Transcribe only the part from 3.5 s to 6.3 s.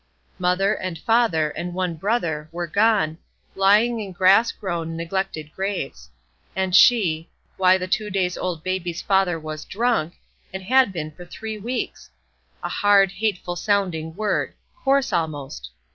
lying in grass grown, neglected graves;